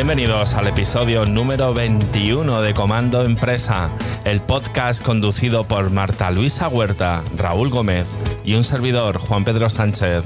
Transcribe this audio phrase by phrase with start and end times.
[0.00, 3.90] Bienvenidos al episodio número 21 de Comando Empresa,
[4.24, 10.24] el podcast conducido por Marta Luisa Huerta, Raúl Gómez y un servidor, Juan Pedro Sánchez.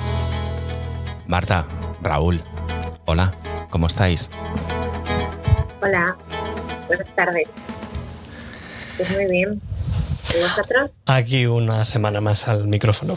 [1.28, 1.66] Marta,
[2.02, 2.42] Raúl,
[3.06, 3.36] hola,
[3.70, 4.30] ¿cómo estáis?
[5.82, 6.18] Hola,
[6.88, 7.48] buenas tardes.
[8.98, 9.62] Pues muy bien.
[10.36, 10.90] ¿Y vosotros?
[11.06, 13.16] Aquí una semana más al micrófono.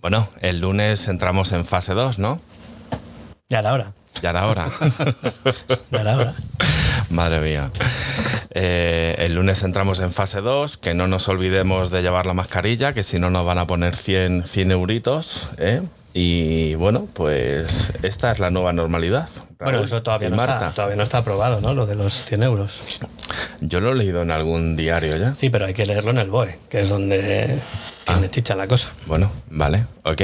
[0.00, 2.40] Bueno, el lunes entramos en fase 2, ¿no?
[3.48, 3.92] Ya la hora.
[4.20, 4.70] Ya la hora.
[5.90, 6.34] Ya la hora.
[7.10, 7.70] Madre mía.
[8.50, 12.92] Eh, el lunes entramos en fase 2, que no nos olvidemos de llevar la mascarilla,
[12.92, 15.48] que si no nos van a poner 100, 100 euritos.
[15.58, 15.82] ¿eh?
[16.12, 19.28] Y bueno, pues esta es la nueva normalidad.
[19.58, 20.58] Bueno, Raúl eso todavía no, Marta.
[20.58, 21.74] está, todavía no está aprobado, ¿no?
[21.74, 22.80] Lo de los 100 euros.
[23.66, 25.34] Yo lo he leído en algún diario ya.
[25.34, 27.58] Sí, pero hay que leerlo en el BOE, que es donde
[28.04, 28.90] tiene chicha la cosa.
[29.06, 30.20] Bueno, vale, ok.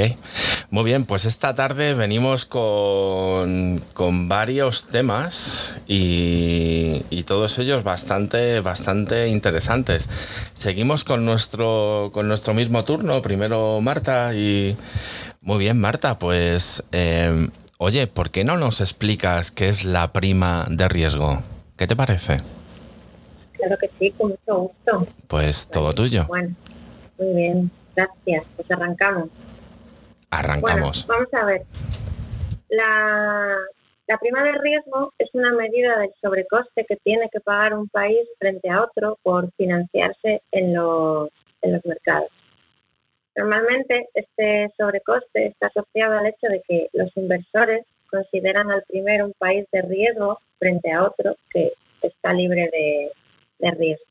[0.69, 8.59] Muy bien, pues esta tarde venimos con, con varios temas y, y todos ellos bastante,
[8.59, 10.07] bastante interesantes.
[10.53, 13.23] Seguimos con nuestro, con nuestro mismo turno.
[13.23, 14.77] Primero Marta y...
[15.41, 16.83] Muy bien, Marta, pues...
[16.91, 21.41] eh, oye, ¿por qué no nos explicas qué es la prima de riesgo?
[21.75, 22.37] ¿Qué te parece?
[23.61, 25.07] Claro que sí, con mucho gusto.
[25.27, 26.25] Pues todo tuyo.
[26.27, 26.55] Bueno,
[27.19, 28.43] muy bien, gracias.
[28.55, 29.29] Pues arrancamos.
[30.31, 31.05] Arrancamos.
[31.05, 31.63] Bueno, vamos a ver.
[32.69, 33.57] La,
[34.07, 38.27] la prima de riesgo es una medida del sobrecoste que tiene que pagar un país
[38.39, 41.29] frente a otro por financiarse en los,
[41.61, 42.29] en los mercados.
[43.35, 49.33] Normalmente este sobrecoste está asociado al hecho de que los inversores consideran al primero un
[49.33, 53.11] país de riesgo frente a otro que está libre de,
[53.61, 54.05] de riesgo.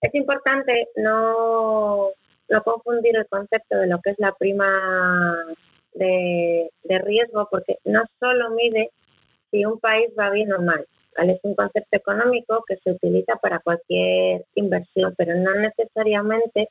[0.00, 2.10] Es importante no,
[2.48, 5.46] no confundir el concepto de lo que es la prima
[5.94, 8.90] de, de riesgo porque no solo mide
[9.50, 10.84] si un país va bien o mal.
[11.16, 11.34] ¿vale?
[11.34, 16.68] Es un concepto económico que se utiliza para cualquier inversión, pero no necesariamente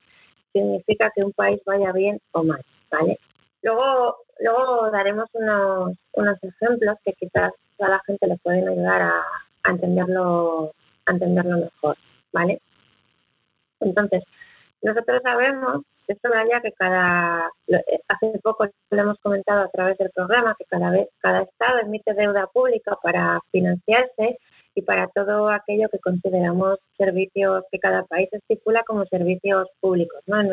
[0.52, 2.62] significa que un país vaya bien o mal.
[2.90, 3.20] ¿vale?
[3.62, 9.24] Luego, luego daremos unos, unos ejemplos que quizás a la gente le pueden ayudar a,
[9.64, 10.74] a entenderlo,
[11.08, 11.98] entenderlo mejor.
[12.32, 12.62] ¿vale?
[13.80, 14.24] Entonces,
[14.82, 19.98] nosotros sabemos, esto ya que cada, lo- eh, hace poco lo hemos comentado a través
[19.98, 24.38] del programa, que cada vez, cada estado emite deuda pública para financiarse
[24.76, 30.40] y para todo aquello que consideramos servicios que cada país estipula como servicios públicos, ¿no?
[30.42, 30.48] En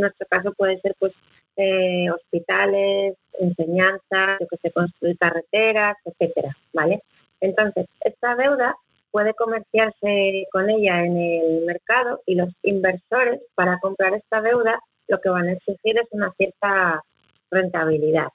[0.00, 1.12] nuestro, caso puede ser pues
[1.56, 7.02] eh, hospitales, enseñanza, yo que sé, construir carreteras, etcétera, ¿vale?
[7.40, 8.76] Entonces, esta deuda
[9.12, 15.20] puede comerciarse con ella en el mercado y los inversores para comprar esta deuda lo
[15.20, 17.02] que van a exigir es una cierta
[17.50, 18.28] rentabilidad.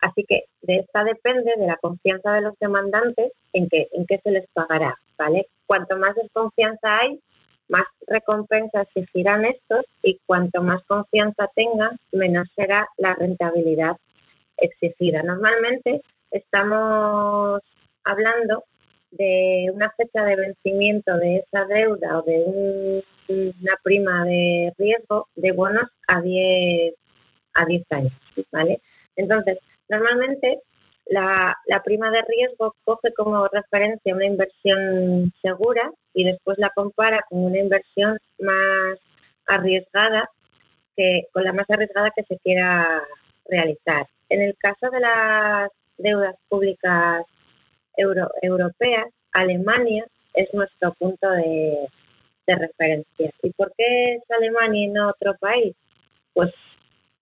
[0.00, 4.20] Así que de esta depende de la confianza de los demandantes en que en qué
[4.22, 5.48] se les pagará, ¿vale?
[5.66, 7.20] Cuanto más desconfianza hay,
[7.68, 13.96] más recompensa exigirán estos y cuanto más confianza tengan, menos será la rentabilidad
[14.56, 15.22] exigida.
[15.22, 17.60] Normalmente estamos
[18.04, 18.64] hablando
[19.10, 25.28] de una fecha de vencimiento de esa deuda o de un- una prima de riesgo
[25.36, 26.94] de bonos a 10,
[27.54, 28.12] a 10 años,
[28.50, 28.80] ¿vale?
[29.16, 30.60] Entonces, normalmente
[31.06, 37.24] la, la prima de riesgo coge como referencia una inversión segura y después la compara
[37.28, 38.98] con una inversión más
[39.46, 40.28] arriesgada
[40.96, 43.02] que con la más arriesgada que se quiera
[43.46, 44.06] realizar.
[44.28, 47.24] En el caso de las deudas públicas
[48.00, 51.88] euro- europeas, Alemania es nuestro punto de,
[52.46, 53.30] de referencia.
[53.42, 55.74] ¿Y por qué es Alemania y no otro país?
[56.32, 56.50] Pues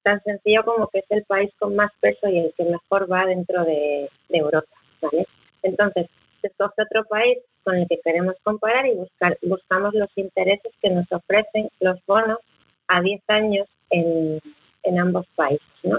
[0.03, 3.27] tan sencillo como que es el país con más peso y el que mejor va
[3.27, 4.75] dentro de, de Europa.
[5.03, 5.27] ¿vale?
[5.63, 6.07] Entonces,
[6.41, 10.91] se escoge otro país con el que queremos comparar y buscar, buscamos los intereses que
[10.91, 12.39] nos ofrecen los bonos
[12.87, 14.41] a 10 años en,
[14.83, 15.67] en ambos países.
[15.83, 15.99] ¿no?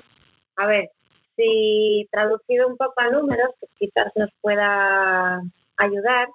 [0.55, 0.89] A ver,
[1.39, 5.41] si traducido un poco a números, que quizás nos pueda
[5.77, 6.27] ayudar,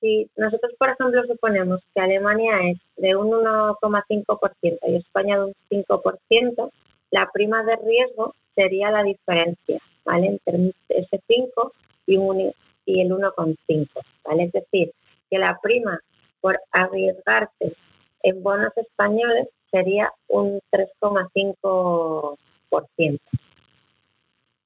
[0.00, 5.54] si nosotros, por ejemplo, suponemos que Alemania es de un 1,5% y España de un
[5.70, 6.70] 5%,
[7.10, 10.26] la prima de riesgo sería la diferencia, ¿vale?
[10.26, 11.72] Entre ese 5
[12.06, 12.52] y un,
[12.84, 13.88] y el 1,5,
[14.24, 14.42] ¿vale?
[14.44, 14.92] Es decir,
[15.30, 15.98] que la prima
[16.42, 17.74] por arriesgarse
[18.22, 23.20] en bonos españoles sería un 3,5%.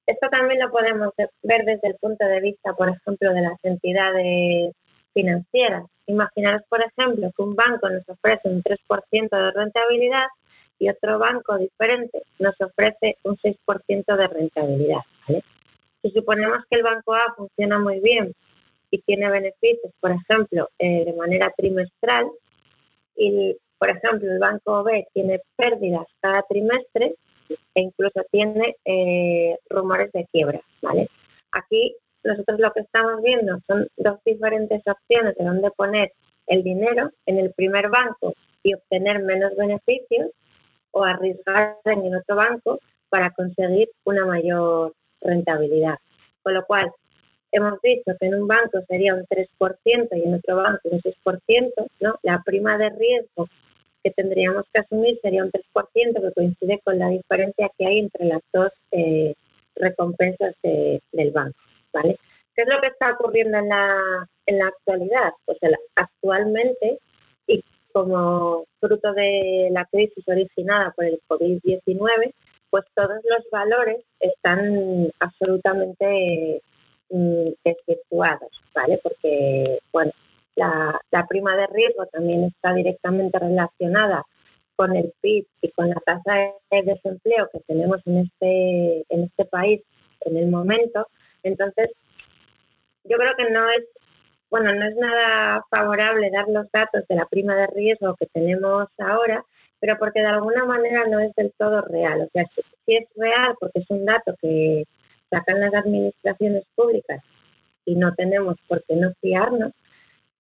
[0.07, 1.13] Esto también lo podemos
[1.43, 4.75] ver desde el punto de vista, por ejemplo, de las entidades
[5.15, 5.85] financieras.
[6.07, 10.27] Imaginaros, por ejemplo, que un banco nos ofrece un 3% de rentabilidad
[10.79, 15.01] y otro banco diferente nos ofrece un 6% de rentabilidad.
[16.03, 18.35] Si suponemos que el banco A funciona muy bien
[18.91, 22.27] y tiene beneficios, por ejemplo, eh, de manera trimestral,
[23.17, 27.15] y por ejemplo el banco B tiene pérdidas cada trimestre
[27.49, 31.09] e incluso tiene eh, rumores de quiebra, ¿vale?
[31.53, 36.13] Aquí nosotros lo que estamos viendo son dos diferentes opciones de dónde poner
[36.47, 40.31] el dinero en el primer banco y obtener menos beneficios
[40.91, 45.99] o arriesgar en el otro banco para conseguir una mayor rentabilidad.
[46.43, 46.91] Con lo cual,
[47.53, 51.73] hemos visto que en un banco sería un 3% y en otro banco un 6%,
[52.01, 52.19] ¿no?
[52.23, 53.49] La prima de riesgo
[54.05, 58.27] que tendríamos que asumir sería un 3% que coincide con la diferencia que hay entre
[58.27, 59.35] las dos eh,
[59.75, 61.59] recompensas del banco,
[61.93, 62.19] ¿vale?
[62.55, 65.33] ¿Qué es lo que está ocurriendo en la, en la actualidad?
[65.47, 65.59] Pues
[65.97, 66.99] actualmente,
[67.47, 72.33] y como fruto de la crisis originada por el COVID-19,
[72.71, 76.63] pues todos los valores están absolutamente
[77.09, 79.01] mm, desvirtuados, ¿vale?
[79.03, 80.13] Porque, bueno,
[80.57, 84.25] la, prima de riesgo también está directamente relacionada
[84.77, 89.45] con el PIB y con la tasa de desempleo que tenemos en este, en este
[89.45, 89.83] país
[90.21, 91.07] en el momento.
[91.43, 91.91] Entonces,
[93.05, 93.85] yo creo que no es,
[94.51, 98.89] bueno, no es nada favorable dar los datos de la prima de riesgo que tenemos
[98.99, 99.45] ahora,
[99.81, 102.23] pero porque de alguna manera no es del todo real.
[102.23, 104.85] O sea, si, es real porque es un dato que
[105.31, 107.23] sacan las administraciones públicas
[107.85, 109.73] y no tenemos por qué no fiarnos,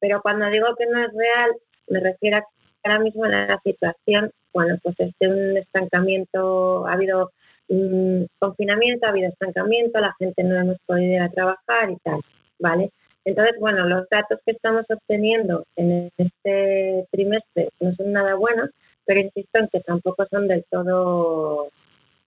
[0.07, 1.57] pero cuando digo que no es real,
[1.89, 2.45] me refiero a
[2.83, 7.33] ahora mismo la situación, bueno, pues es de un estancamiento, ha habido
[7.69, 12.21] un confinamiento, ha habido estancamiento, la gente no hemos podido ir a trabajar y tal,
[12.59, 12.91] ¿vale?
[13.25, 18.69] Entonces, bueno, los datos que estamos obteniendo en este trimestre no son nada buenos,
[19.07, 21.71] pero insisto en que tampoco son del todo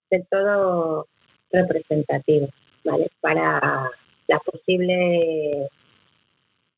[0.09, 1.05] del todo
[1.51, 2.49] representativos,
[2.83, 3.11] ¿vale?
[3.21, 3.91] Para
[4.27, 5.69] la posible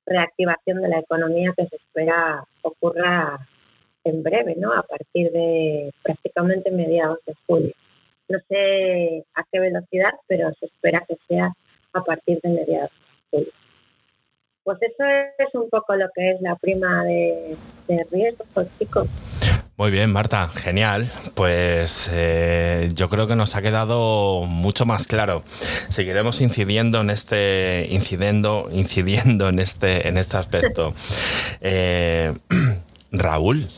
[0.10, 3.48] reactivación de la economía que se espera ocurra
[4.04, 4.74] en breve, ¿no?
[4.74, 7.74] A partir de prácticamente mediados de julio.
[8.28, 11.54] No sé a qué velocidad, pero se espera que sea
[11.94, 13.54] a partir de mediados de julio.
[14.64, 17.56] Pues eso es un poco lo que es la prima de,
[17.88, 18.46] de riesgo,
[18.78, 19.08] chicos.
[19.80, 21.10] Muy bien, Marta, genial.
[21.36, 25.42] Pues eh, yo creo que nos ha quedado mucho más claro.
[25.88, 30.94] Seguiremos incidiendo en este, incidiendo, incidiendo en este, en este aspecto.
[31.62, 32.34] Eh,
[33.14, 33.70] Raúl,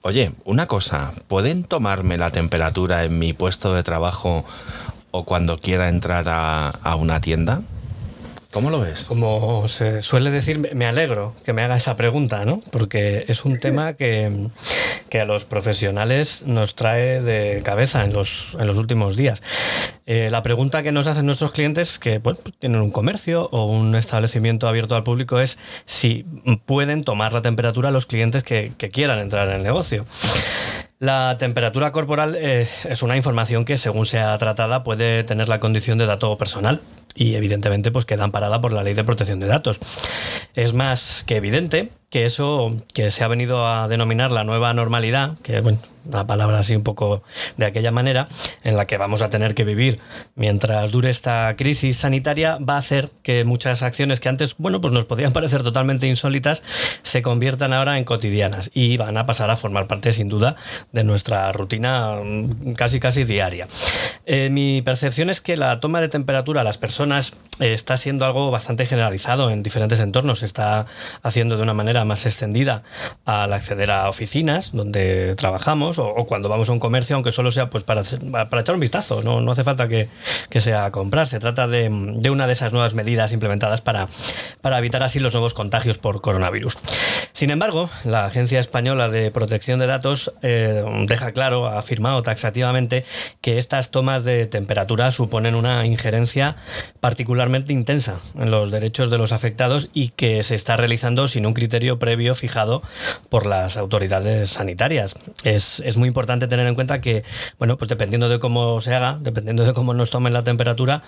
[0.00, 4.46] oye, una cosa, ¿pueden tomarme la temperatura en mi puesto de trabajo
[5.10, 7.60] o cuando quiera entrar a una tienda?
[8.54, 9.06] ¿Cómo lo ves?
[9.08, 12.60] Como se suele decir, me alegro que me haga esa pregunta, ¿no?
[12.70, 14.30] Porque es un tema que,
[15.20, 19.42] a los profesionales nos trae de cabeza en los, en los últimos días.
[20.06, 23.96] Eh, la pregunta que nos hacen nuestros clientes que pues, tienen un comercio o un
[23.96, 26.24] establecimiento abierto al público es si
[26.64, 30.06] pueden tomar la temperatura a los clientes que, quieran entrar en el negocio.
[31.00, 35.98] La temperatura corporal eh, es una información que, según sea tratada, puede tener la condición
[35.98, 36.80] de dato personal
[37.14, 39.78] y evidentemente pues queda amparada por la ley de protección de datos.
[40.54, 45.36] Es más que evidente que eso que se ha venido a denominar la nueva normalidad,
[45.42, 47.22] que bueno, una palabra así un poco
[47.56, 48.28] de aquella manera,
[48.62, 49.98] en la que vamos a tener que vivir
[50.34, 54.92] mientras dure esta crisis sanitaria, va a hacer que muchas acciones que antes, bueno, pues
[54.92, 56.62] nos podían parecer totalmente insólitas,
[57.02, 60.56] se conviertan ahora en cotidianas y van a pasar a formar parte, sin duda,
[60.92, 63.66] de nuestra rutina mm, casi casi diaria.
[64.26, 68.24] Eh, mi percepción es que la toma de temperatura a las personas eh, está siendo
[68.24, 70.86] algo bastante generalizado en diferentes entornos, se está
[71.22, 72.82] haciendo de una manera más extendida
[73.24, 77.70] al acceder a oficinas donde trabajamos, o, cuando vamos a un comercio, aunque solo sea
[77.70, 80.08] pues para, para echar un vistazo, no, no hace falta que,
[80.50, 84.08] que, sea comprar, se trata de, de, una de esas nuevas medidas implementadas para,
[84.60, 86.78] para evitar así los nuevos contagios por coronavirus.
[87.32, 93.04] Sin embargo, la Agencia Española de Protección de Datos eh, deja claro, ha afirmado taxativamente,
[93.40, 96.56] que estas tomas de temperatura suponen una injerencia
[97.00, 101.54] particularmente intensa en los derechos de los afectados y que se está realizando sin un
[101.54, 102.82] criterio previo fijado
[103.28, 105.14] por las autoridades sanitarias.
[105.44, 107.24] Es, muy importante tener en cuenta que,
[107.58, 111.02] bueno, pues dependiendo de cómo se haga, dependiendo de cómo nos tomen la temperatura,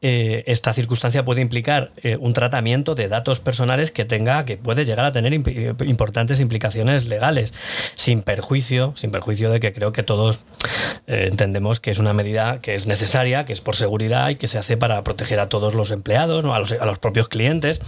[0.00, 4.84] eh, esta circunstancia puede implicar eh, un tratamiento de datos personales que tenga, que puede
[4.84, 7.54] llegar a tener importantes implicaciones legales,
[7.94, 10.40] sin perjuicio, sin perjuicio de que creo que todos
[11.06, 14.48] eh, entendemos que es una medida que es necesaria, que es por seguridad y que
[14.48, 17.80] se hace para proteger a todos los empleados, a, los, a los propios clientes.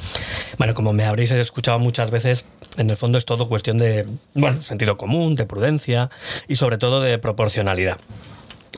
[0.58, 2.33] Bueno, como me habréis escuchado muchas veces,
[2.76, 6.10] en el fondo es todo cuestión de bueno, sentido común, de prudencia
[6.48, 7.98] y sobre todo de proporcionalidad.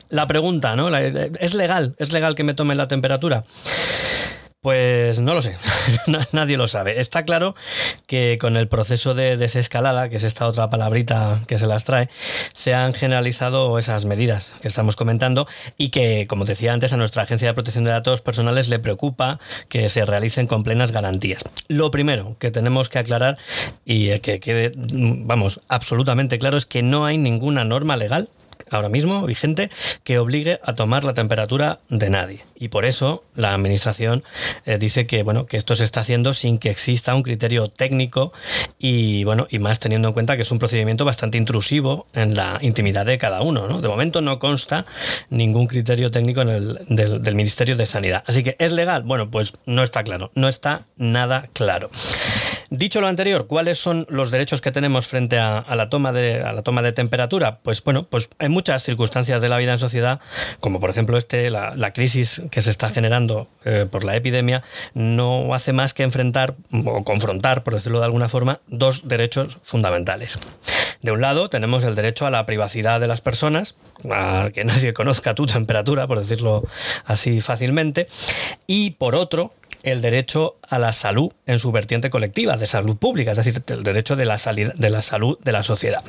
[0.09, 0.95] La pregunta, ¿no?
[0.95, 1.95] ¿Es legal?
[1.97, 3.43] ¿Es legal que me tome la temperatura?
[4.67, 5.55] Pues no lo sé,
[6.33, 6.99] nadie lo sabe.
[6.99, 7.55] Está claro
[8.05, 12.09] que con el proceso de desescalada, que es esta otra palabrita que se las trae,
[12.51, 15.47] se han generalizado esas medidas que estamos comentando
[15.77, 19.39] y que, como decía antes, a nuestra Agencia de Protección de Datos Personales le preocupa
[19.69, 21.45] que se realicen con plenas garantías.
[21.69, 23.37] Lo primero que tenemos que aclarar
[23.85, 28.27] y que quede, vamos, absolutamente claro es que no hay ninguna norma legal
[28.71, 29.69] ahora mismo vigente
[30.03, 32.45] que obligue a tomar la temperatura de nadie.
[32.59, 34.23] Y por eso la administración
[34.65, 38.33] eh, dice que bueno, que esto se está haciendo sin que exista un criterio técnico
[38.79, 42.57] y bueno, y más teniendo en cuenta que es un procedimiento bastante intrusivo en la
[42.61, 43.81] intimidad de cada uno.
[43.81, 44.85] De momento no consta
[45.29, 48.23] ningún criterio técnico en el, del, Ministerio de Sanidad.
[48.25, 49.03] Así que ¿es legal?
[49.03, 51.89] Bueno, pues no está claro, no está nada claro.
[52.69, 56.63] Dicho lo anterior, ¿cuáles son los derechos que tenemos frente a, la, toma de, la
[56.63, 57.59] toma de temperatura?
[57.63, 60.19] Pues bueno, pues hay muchas circunstancias de la vida en sociedad,
[60.59, 65.53] como por ejemplo este, la, crisis que se está generando eh, por la epidemia, no
[65.53, 66.55] hace más que enfrentar
[66.85, 70.37] o confrontar, por decirlo de alguna forma, dos derechos fundamentales.
[71.01, 73.75] De un lado tenemos el derecho a la privacidad de las personas,
[74.11, 76.65] a que nadie conozca tu temperatura, por decirlo
[77.05, 78.09] así fácilmente,
[78.67, 83.31] y por otro el derecho a la salud en su vertiente colectiva, de salud pública,
[83.31, 86.03] es decir, el derecho de la, salud de la sociedad.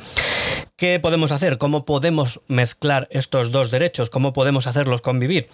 [0.75, 1.57] ¿Qué podemos hacer?
[1.57, 4.09] ¿Cómo podemos mezclar estos dos derechos?
[4.09, 5.49] ¿Cómo podemos hacerlos convivir?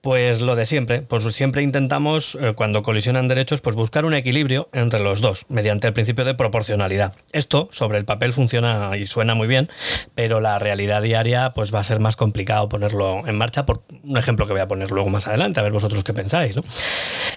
[0.00, 4.68] Pues lo de siempre, pues siempre intentamos, eh, cuando colisionan derechos, pues buscar un equilibrio
[4.72, 7.14] entre los dos, mediante el principio de proporcionalidad.
[7.32, 9.68] Esto sobre el papel funciona y suena muy bien,
[10.14, 14.16] pero la realidad diaria pues va a ser más complicado ponerlo en marcha por un
[14.16, 16.56] ejemplo que voy a poner luego más adelante, a ver vosotros qué pensáis.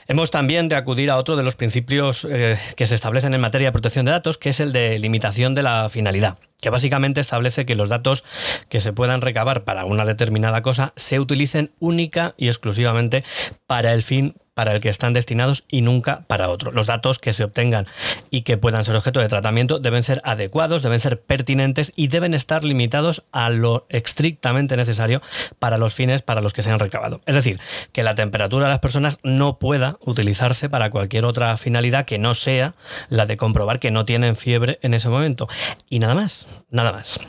[0.08, 3.68] Hemos también de acudir a otro de los principios eh, que se establecen en materia
[3.70, 7.66] de protección de datos, que es el de limitación de la finalidad que básicamente establece
[7.66, 8.24] que los datos
[8.70, 13.24] que se puedan recabar para una determinada cosa se utilicen única y exclusivamente
[13.68, 16.72] para el fin para el que están destinados y nunca para otro.
[16.72, 17.86] Los datos que se obtengan
[18.32, 22.34] y que puedan ser objeto de tratamiento deben ser adecuados, deben ser pertinentes y deben
[22.34, 25.22] estar limitados a lo estrictamente necesario
[25.60, 27.22] para los fines para los que se han recabado.
[27.28, 27.60] Es decir,
[27.92, 32.34] que la temperatura de las personas no pueda utilizarse para cualquier otra finalidad que no
[32.34, 32.74] sea
[33.10, 35.48] la de comprobar que no tienen fiebre en ese momento.
[35.88, 37.20] Y nada más, nada más.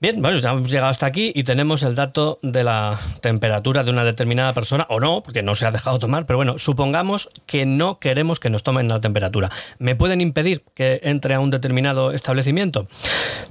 [0.00, 3.92] Bien, bueno, ya hemos llegado hasta aquí y tenemos el dato de la temperatura de
[3.92, 7.64] una determinada persona, o no, porque no se ha dejado tomar, pero bueno, supongamos que
[7.64, 9.50] no queremos que nos tomen la temperatura.
[9.78, 12.88] ¿Me pueden impedir que entre a un determinado establecimiento?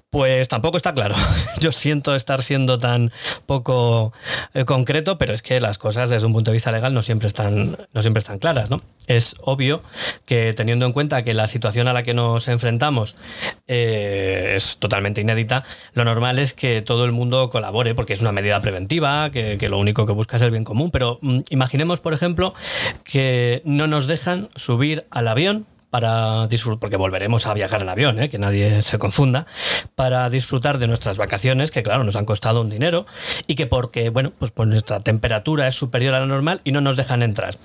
[0.09, 1.15] Pues tampoco está claro.
[1.59, 3.09] Yo siento estar siendo tan
[3.47, 4.13] poco
[4.53, 7.27] eh, concreto, pero es que las cosas desde un punto de vista legal no siempre
[7.29, 8.81] están, no siempre están claras, ¿no?
[9.07, 9.81] Es obvio
[10.25, 13.17] que teniendo en cuenta que la situación a la que nos enfrentamos
[13.67, 18.31] eh, es totalmente inédita, lo normal es que todo el mundo colabore, porque es una
[18.31, 20.91] medida preventiva, que, lo único que busca es el bien común.
[20.91, 22.53] Pero mm, imaginemos, por ejemplo,
[23.03, 28.19] que no nos dejan subir al avión para disfrutar, porque volveremos a viajar en avión,
[28.19, 28.27] ¿eh?
[28.27, 29.45] que nadie se confunda,
[29.93, 33.05] para disfrutar de nuestras vacaciones, que claro, nos han costado un dinero,
[33.45, 36.81] y que porque, bueno, pues, pues nuestra temperatura es superior a la normal y no
[36.81, 37.57] nos dejan entrar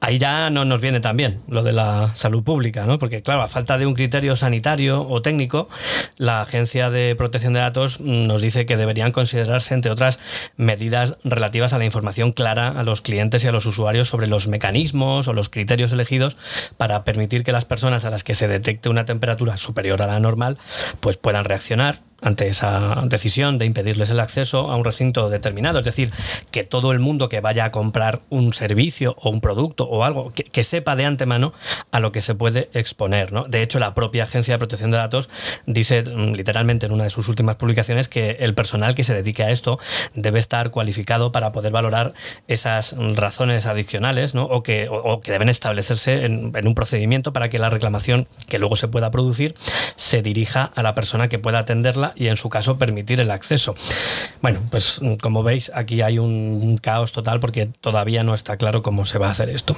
[0.00, 2.98] ahí ya no nos viene tan bien lo de la salud pública, ¿no?
[2.98, 5.68] Porque, claro, a falta de un criterio sanitario o técnico,
[6.16, 10.18] la Agencia de Protección de Datos nos dice que deberían considerarse, entre otras,
[10.56, 14.48] medidas relativas a la información clara a los clientes y a los usuarios sobre los
[14.48, 16.36] mecanismos o los criterios elegidos
[16.76, 20.20] para permitir que las personas a las que se detecte una temperatura superior a la
[20.20, 20.58] normal,
[21.00, 25.78] pues puedan reaccionar ante esa decisión de impedirles el acceso a un recinto determinado.
[25.78, 26.12] Es decir,
[26.50, 30.32] que todo el mundo que vaya a comprar un servicio o un producto o algo,
[30.32, 31.52] que, sepa de antemano
[31.92, 33.32] a lo que se puede exponer.
[33.32, 33.44] ¿no?
[33.44, 35.28] De hecho, la propia Agencia de Protección de Datos
[35.66, 39.44] dice mm, literalmente en una de sus últimas publicaciones que el personal que se dedique
[39.44, 39.78] a esto
[40.14, 42.14] debe estar cualificado para poder valorar
[42.48, 44.44] esas razones adicionales ¿no?
[44.44, 44.90] o, que,
[45.22, 49.54] que deben establecerse en un procedimiento para que la reclamación que luego se pueda producir
[49.96, 53.74] se dirija a la persona que pueda atenderla y en su caso permitir el acceso.
[54.42, 59.06] Bueno, pues como veis aquí hay un caos total porque todavía no está claro cómo
[59.06, 59.76] se va a hacer esto.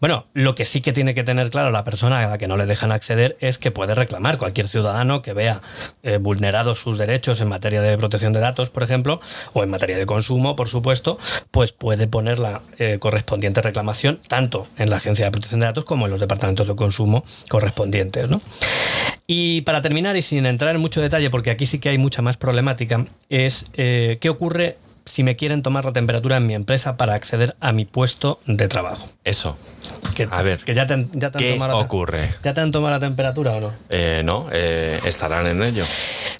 [0.00, 2.56] Bueno, lo que sí que tiene que tener claro la persona a la que no
[2.56, 5.60] le dejan acceder es que puede reclamar cualquier ciudadano que vea
[6.02, 9.20] eh, vulnerados sus derechos en materia de protección de datos, por ejemplo,
[9.52, 11.18] o en materia de consumo, por supuesto,
[11.50, 15.84] pues puede poner la eh, correspondiente reclamación tanto en la Agencia de Protección de Datos
[15.84, 18.28] como en los departamentos de consumo correspondientes.
[18.28, 18.40] ¿no?
[19.30, 22.22] Y para terminar, y sin entrar en mucho detalle, porque aquí sí que hay mucha
[22.22, 26.96] más problemática, es eh, qué ocurre si me quieren tomar la temperatura en mi empresa
[26.96, 29.10] para acceder a mi puesto de trabajo.
[29.24, 29.58] Eso.
[30.14, 32.34] Que, a ver, que ya te, ya ¿qué ocurre?
[32.42, 33.72] ¿Ya te han tomado la temperatura o no?
[33.88, 35.84] Eh, no, eh, estarán en ello.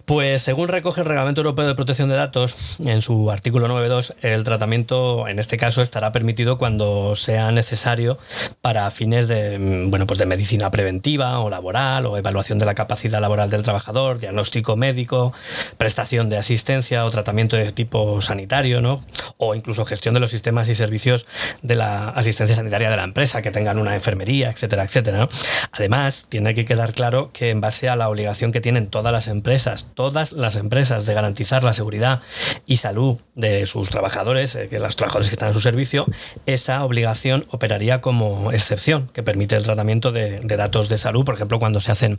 [0.05, 4.43] Pues según recoge el Reglamento Europeo de Protección de Datos, en su artículo 9.2, el
[4.43, 8.19] tratamiento en este caso estará permitido cuando sea necesario
[8.62, 12.75] para fines de, mm, bueno, pues de medicina preventiva o laboral o evaluación de la
[12.75, 15.33] capacidad laboral del trabajador, diagnóstico médico,
[15.76, 19.05] prestación de asistencia o tratamiento de tipo sanitario, ¿no?
[19.37, 21.26] o incluso gestión de los sistemas y servicios
[21.62, 25.28] de la asistencia sanitaria de la empresa, que tengan una enfermería, etcétera, etcétera.
[25.73, 29.28] Además, tiene que quedar claro que en base a la obligación que tienen todas las
[29.28, 32.21] empresas, todas las empresas de garantizar la seguridad
[32.67, 36.07] y salud de sus trabajadores, eh, que los trabajadores que están en su servicio,
[36.47, 41.59] esa obligación operaría como excepción que permite el tratamiento de, datos de salud, por ejemplo,
[41.59, 42.19] cuando se hacen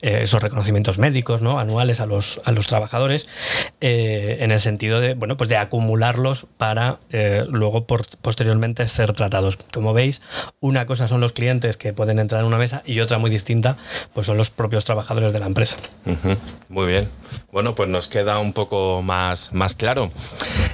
[0.00, 1.58] eh, esos reconocimientos médicos ¿no?
[1.58, 3.26] anuales a los, a los trabajadores,
[3.80, 6.98] eh, en el sentido de, bueno, pues de acumularlos para
[7.48, 9.58] luego posteriormente ser tratados.
[9.72, 10.22] Como veis,
[10.64, 13.76] una cosa son los clientes que pueden entrar en una mesa y otra muy distinta,
[14.14, 15.76] pues son los propios trabajadores de la empresa.
[16.70, 17.06] Muy bien.
[17.52, 20.10] Bueno, pues nos queda un poco más, más claro.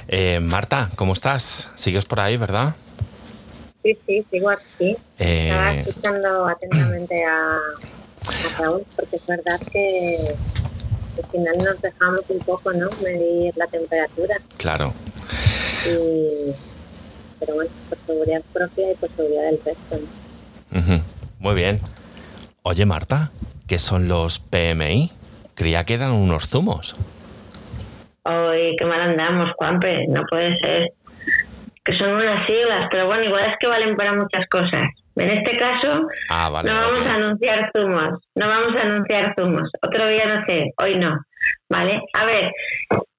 [0.06, 1.70] Eh, Marta, ¿cómo estás?
[1.74, 2.76] ¿Sigues por ahí, verdad?
[3.82, 4.96] Sí, sí, sigo aquí.
[5.18, 10.36] Eh, Estaba escuchando atentamente a, a, Raúl, porque es verdad que
[11.18, 12.90] al final nos dejamos un poco, ¿no?
[13.02, 14.36] Medir la temperatura.
[14.56, 14.94] Claro.
[17.40, 21.04] Pero bueno, por seguridad propia y por seguridad del resto.
[21.38, 21.80] Muy bien.
[22.62, 23.30] Oye, Marta,
[23.66, 25.10] ¿qué son los PMI?
[25.54, 26.96] Creía que eran unos zumos.
[28.24, 30.92] Ay, qué mal andamos, Juanpe, no puede ser.
[31.82, 34.88] Que son unas siglas, pero bueno, igual es que valen para muchas cosas.
[35.16, 39.68] En este caso, ah, no vamos a anunciar zumos, no vamos a anunciar zumos.
[39.82, 41.18] Otro día no sé, hoy no.
[41.68, 42.00] ¿Vale?
[42.14, 42.52] A ver,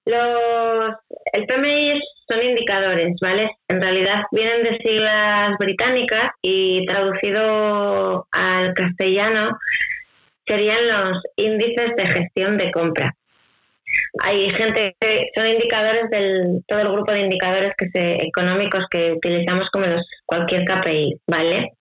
[0.05, 0.95] los,
[1.33, 3.51] el PMI son indicadores, ¿vale?
[3.67, 9.57] En realidad vienen de siglas británicas y traducido al castellano
[10.45, 13.15] serían los índices de gestión de compra.
[14.23, 19.11] Hay gente que son indicadores del todo el grupo de indicadores que se, económicos que
[19.13, 21.71] utilizamos como los, cualquier KPI, ¿vale?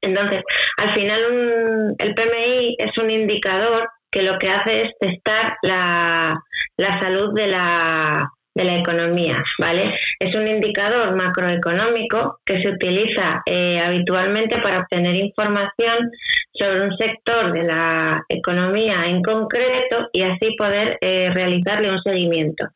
[0.00, 0.42] Entonces,
[0.78, 6.42] al final el PMI es un indicador que lo que hace es testar la,
[6.78, 9.94] la salud de la, de la economía, ¿vale?
[10.18, 16.10] Es un indicador macroeconómico que se utiliza eh, habitualmente para obtener información
[16.54, 22.68] sobre un sector de la economía en concreto y así poder eh, realizarle un seguimiento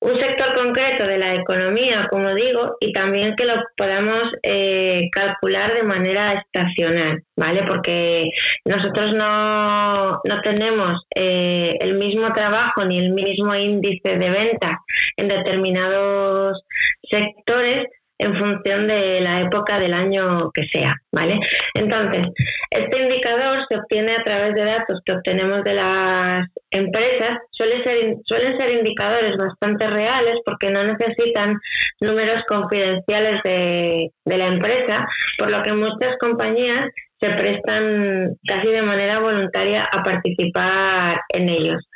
[0.00, 5.74] un sector concreto de la economía, como digo, y también que lo podamos eh, calcular
[5.74, 7.64] de manera estacional, ¿vale?
[7.64, 8.30] Porque
[8.64, 14.80] nosotros no, no tenemos eh, el mismo trabajo ni el mismo índice de venta
[15.16, 16.62] en determinados
[17.10, 17.86] sectores
[18.20, 21.40] en función de la época del año que sea, ¿vale?
[21.74, 22.26] Entonces,
[22.70, 28.14] este indicador se obtiene a través de datos que obtenemos de las empresas, suelen ser,
[28.24, 31.58] suelen ser indicadores bastante reales porque no necesitan
[32.00, 35.06] números confidenciales de, de la empresa,
[35.38, 36.88] por lo que muchas compañías
[37.20, 41.89] se prestan casi de manera voluntaria a participar en ellos.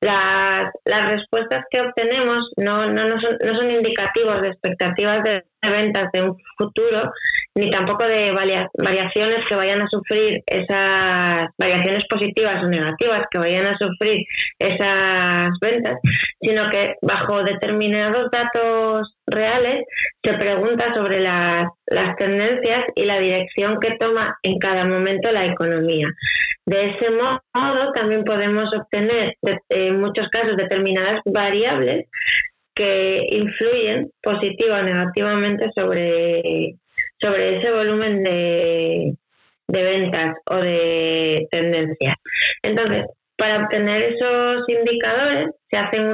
[0.00, 5.42] Las, las respuestas que obtenemos no, no, no, son, no son indicativos de expectativas de
[5.62, 7.10] ventas de un futuro,
[7.54, 13.66] ni tampoco de variaciones que vayan a sufrir esas variaciones positivas o negativas que vayan
[13.66, 14.24] a sufrir
[14.58, 15.94] esas ventas,
[16.40, 19.84] sino que bajo determinados datos reales,
[20.22, 21.68] se pregunta sobre las,
[22.18, 26.08] tendencias y la dirección que toma en cada momento la economía.
[26.64, 29.36] De ese modo, también podemos obtener,
[29.68, 32.06] en muchos casos, determinadas variables
[32.74, 36.76] que influyen positiva o negativamente sobre,
[37.18, 39.14] sobre ese volumen de,
[39.68, 42.16] de ventas o de tendencias.
[42.62, 43.04] Entonces,
[43.36, 46.06] para obtener esos indicadores se hacen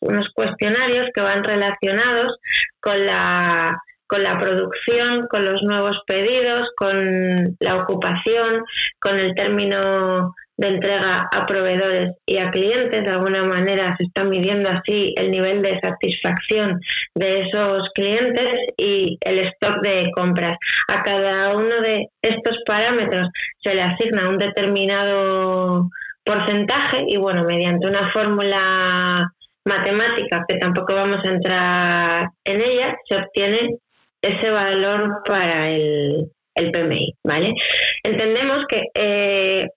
[0.00, 2.38] unos cuestionarios que van relacionados
[2.80, 3.78] con la,
[4.14, 8.62] con la producción, con los nuevos pedidos, con la ocupación,
[9.00, 13.02] con el término de entrega a proveedores y a clientes.
[13.02, 16.80] De alguna manera se está midiendo así el nivel de satisfacción
[17.16, 20.58] de esos clientes y el stock de compras.
[20.86, 23.28] A cada uno de estos parámetros
[23.64, 25.90] se le asigna un determinado
[26.22, 29.28] porcentaje y bueno, mediante una fórmula
[29.64, 33.78] matemática que tampoco vamos a entrar en ella, se obtiene
[34.24, 37.52] ese valor para el, PMI, ¿vale?
[38.04, 39.68] Entendemos que eh,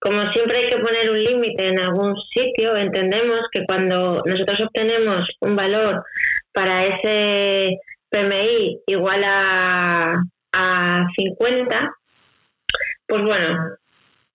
[0.00, 5.28] como siempre hay que poner un límite en algún sitio, entendemos que cuando nosotros obtenemos
[5.40, 6.04] un valor
[6.52, 7.78] para ese
[8.10, 10.16] PMI igual a,
[10.52, 11.94] a 50,
[13.06, 13.76] pues bueno,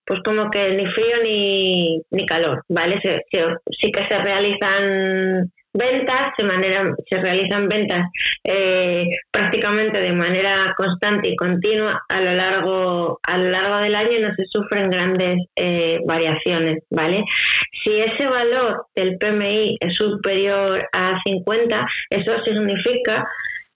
[0.04, 3.00] pues como que ni frío ni, ni calor, ¿vale?
[3.00, 8.08] sí que se realizan ventas, se, manera, se realizan ventas
[8.44, 14.18] eh, prácticamente de manera constante y continua a lo largo, a lo largo del año
[14.18, 17.24] y no se sufren grandes eh, variaciones, ¿vale?
[17.84, 23.24] Si ese valor del PMI es superior a 50, eso significa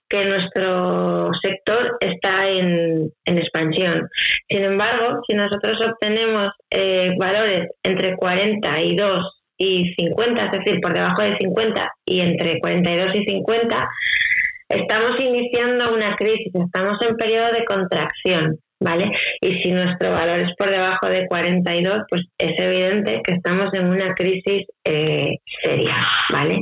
[0.07, 4.07] que nuestro sector está en, expansión.
[4.47, 11.21] Sin embargo, si nosotros obtenemos eh, valores entre 42 y 50, es decir, por debajo
[11.21, 13.89] de 50 y entre 42 y 50,
[14.69, 19.11] estamos iniciando una crisis, estamos en periodo de contracción, ¿vale?
[19.41, 23.87] Y si nuestro valor es por debajo de 42, pues es evidente que estamos en
[23.87, 25.95] una crisis eh, seria,
[26.29, 26.61] ¿vale?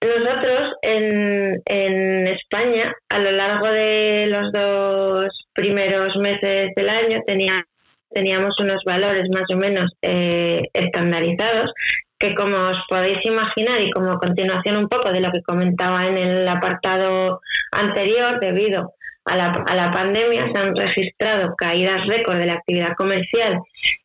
[0.00, 7.64] Nosotros en, en, España, a lo largo de los dos primeros meses del año, teníamos,
[8.10, 11.72] teníamos unos valores más o menos eh, estandarizados
[12.18, 16.18] que como os podéis imaginar y como continuación un poco de lo que comentaba en
[16.18, 17.40] el apartado
[17.70, 18.92] anterior, debido
[19.28, 23.60] a la, a la pandemia se han registrado caídas récord de la actividad comercial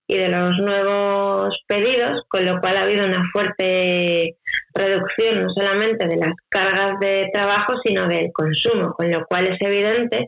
[0.07, 4.35] y de los nuevos pedidos, con lo cual ha habido una fuerte
[4.73, 9.61] reducción no solamente de las cargas de trabajo, sino del consumo, con lo cual es
[9.61, 10.27] evidente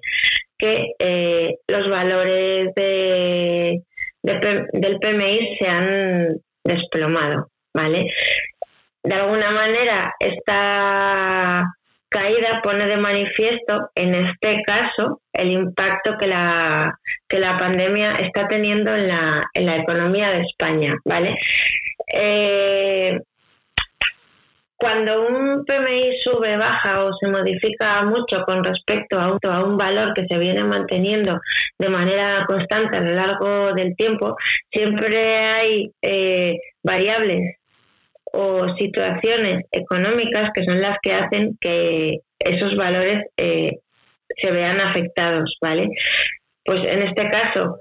[0.58, 3.82] que eh, los valores de,
[4.24, 8.08] del PMI se han desplomado, ¿vale?
[9.04, 11.64] De alguna manera, esta
[12.10, 18.48] caída pone de manifiesto, en este caso, el impacto que la, que la pandemia está
[18.48, 21.38] teniendo en la, en la economía de España, ¿vale?
[22.14, 23.20] Eh,
[24.78, 30.28] cuando un PMI sube, baja o se modifica mucho con respecto a un, valor que
[30.28, 31.40] se viene manteniendo
[31.80, 34.36] de manera constante a lo largo del tiempo,
[34.72, 37.56] siempre hay eh, variables
[38.36, 43.80] o situaciones económicas que son las que hacen que esos valores eh,
[44.38, 45.90] se vean afectados, ¿vale?
[46.66, 47.80] Pues en este caso,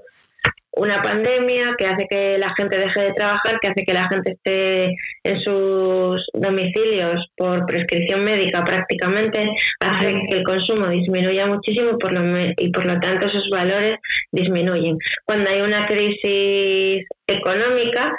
[0.77, 4.31] una pandemia que hace que la gente deje de trabajar, que hace que la gente
[4.31, 12.11] esté en sus domicilios por prescripción médica prácticamente, hace que el consumo disminuya muchísimo por
[12.11, 12.23] lo
[12.57, 13.97] y por lo tanto esos valores
[14.31, 14.97] disminuyen.
[15.25, 18.13] Cuando hay una crisis económica,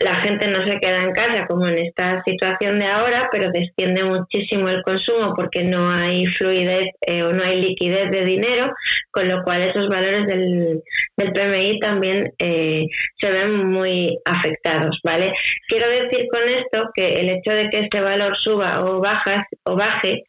[0.00, 4.02] la gente no se queda en casa como en esta situación de ahora, pero desciende
[4.04, 8.72] muchísimo el consumo porque no hay fluidez eh, o no hay liquidez de dinero,
[9.10, 10.82] con lo cual esos valores del,
[11.16, 12.86] del PMI también eh,
[13.18, 15.32] se ven muy afectados, ¿vale?
[15.68, 19.76] Quiero decir con esto que el hecho de que este valor suba o baja o
[19.76, 20.24] baje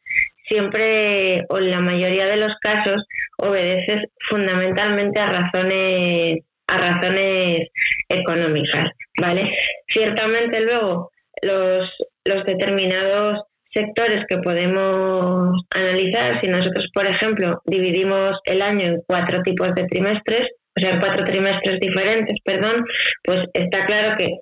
[0.47, 3.05] siempre o en la mayoría de los casos
[3.37, 6.39] obedece fundamentalmente a razones
[6.73, 7.69] a razones
[8.09, 9.55] económicas, ¿vale?
[9.87, 11.89] Ciertamente luego los,
[12.25, 19.41] los determinados sectores que podemos analizar, si nosotros, por ejemplo, dividimos el año en cuatro
[19.41, 22.85] tipos de trimestres, o sea, cuatro trimestres diferentes, perdón,
[23.23, 24.37] pues está claro que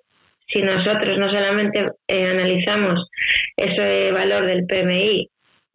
[0.48, 3.08] si nosotros no solamente eh, analizamos
[3.56, 5.30] ese valor del PMI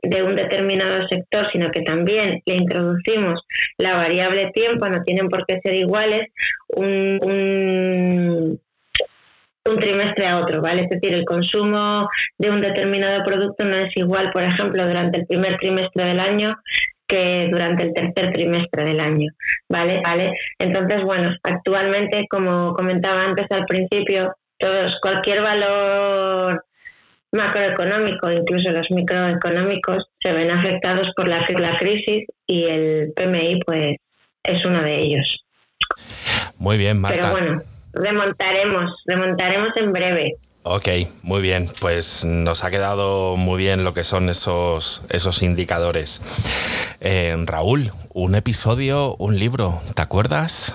[0.09, 3.43] de un determinado sector, sino que también le introducimos
[3.79, 6.29] la variable tiempo, no tienen por qué ser iguales,
[6.69, 8.59] un,
[9.69, 10.83] un trimestre a otro, ¿vale?
[10.83, 15.27] Es decir, el consumo de un determinado producto no es igual, por ejemplo, durante el
[15.27, 16.57] primer trimestre del año
[17.09, 19.31] que durante el tercer trimestre del año,
[19.69, 20.01] ¿vale?
[20.05, 20.33] ¿vale?
[20.59, 26.65] Entonces, bueno, actualmente, como comentaba antes al principio, todos, cualquier valor
[27.33, 33.97] macroeconómico, incluso los microeconómicos, se ven afectados por la, la crisis y el PMI, pues,
[34.43, 35.45] es uno de ellos.
[36.59, 37.19] Muy bien, Marta.
[37.21, 37.63] Pero bueno,
[37.93, 40.37] remontaremos, remontaremos en breve.
[40.69, 40.89] Ok,
[41.23, 41.71] muy bien.
[41.81, 46.23] Pues nos ha quedado muy bien lo que son esos, esos indicadores.
[47.01, 50.75] Eh, Raúl, un episodio, un libro, ¿te acuerdas?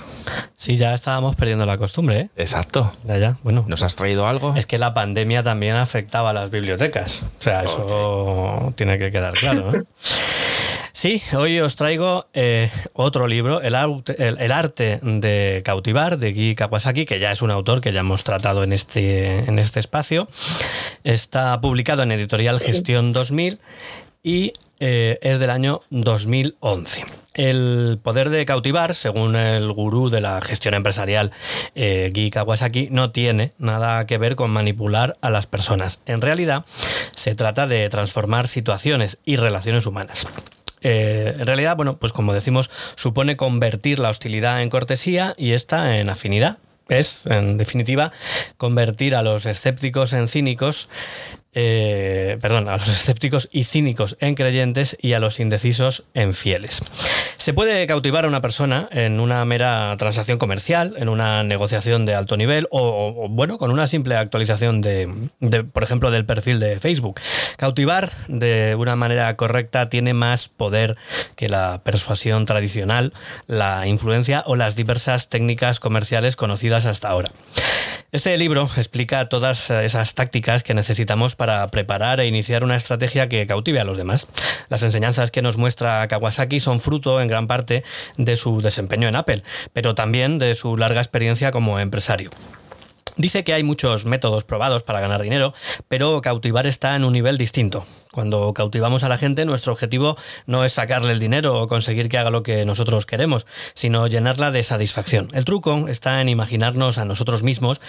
[0.56, 2.30] Sí, ya estábamos perdiendo la costumbre, ¿eh?
[2.38, 2.94] Exacto.
[3.04, 3.38] Ya, ya.
[3.44, 3.66] Bueno.
[3.68, 4.56] ¿Nos has traído algo?
[4.56, 7.24] Es que la pandemia también afectaba a las bibliotecas.
[7.24, 9.84] O sea, eso tiene que quedar claro, ¿no?
[10.94, 17.20] Sí, hoy os traigo eh, otro libro, el, arte de cautivar, de Guy Kawasaki, que
[17.20, 20.28] ya es un autor que ya hemos tratado en este, en este espacio.
[21.04, 23.60] Está publicado en Editorial Gestión 2000
[24.22, 27.06] y eh, es del año 2011.
[27.36, 31.32] El poder de cautivar, según el gurú de la gestión empresarial
[31.76, 36.02] eh, Guy Kawasaki, no tiene nada que ver con manipular a las personas.
[36.06, 36.66] En realidad,
[37.16, 40.28] se trata de transformar situaciones y relaciones humanas.
[40.82, 45.98] Eh, en realidad, bueno, pues como decimos, supone convertir la hostilidad en cortesía y esta
[45.98, 46.58] en afinidad.
[46.89, 48.12] Es, en definitiva,
[48.58, 50.89] convertir a los escépticos en cínicos
[51.54, 56.82] eh, perdón, a los escépticos y cínicos en creyentes y a los indecisos en fieles.
[57.38, 62.16] Se puede cautivar a una persona en una mera transacción comercial, en una negociación de
[62.16, 65.10] alto nivel o, bueno, con una simple actualización de,
[65.74, 67.20] por ejemplo, del perfil de Facebook.
[67.58, 70.98] Cautivar de una manera correcta tiene más poder
[71.36, 73.14] que la persuasión tradicional,
[73.48, 77.32] la influencia o las diversas técnicas comerciales conocidas hasta ahora.
[78.12, 83.48] Este libro explica todas esas tácticas que necesitamos para preparar e iniciar una estrategia que
[83.48, 84.28] cautive a los demás.
[84.70, 87.84] Las enseñanzas que nos muestra Kawasaki son fruto en gran parte
[88.16, 89.42] de su desempeño en Apple,
[89.74, 92.30] pero también de su larga experiencia como empresario.
[93.18, 95.56] Dice que hay muchos métodos probados para ganar dinero,
[95.88, 97.88] pero cautivar está en un nivel distinto.
[98.12, 102.17] Cuando cautivamos a la gente, nuestro objetivo no es sacarle el dinero o conseguir que
[102.17, 105.30] haga lo que nosotros queremos, sino llenarla de satisfacción.
[105.34, 107.80] El truco está en imaginarnos a nosotros mismos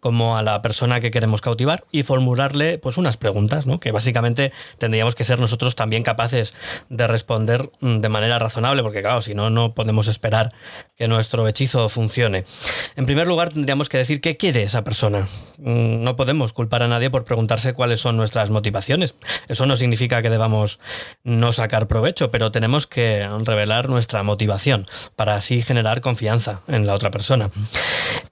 [0.00, 3.80] como a la persona que queremos cautivar y formularle pues unas preguntas, ¿no?
[3.80, 6.54] que básicamente tendríamos que ser nosotros también capaces
[6.88, 10.52] de responder mm, de manera razonable, porque claro, si no, no podemos esperar
[10.96, 12.44] que nuestro hechizo funcione.
[12.96, 15.26] En primer lugar, tendríamos que decir qué quiere esa persona.
[15.58, 19.14] Mm, no podemos culpar a nadie por preguntarse cuáles son nuestras motivaciones.
[19.48, 20.78] Eso no significa que debamos
[21.24, 26.94] no sacar provecho, pero tenemos que revelar nuestra motivación para así generar confianza en la
[26.94, 27.50] otra persona.